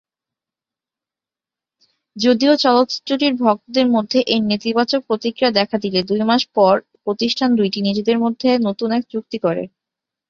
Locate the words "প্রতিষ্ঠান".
7.05-7.49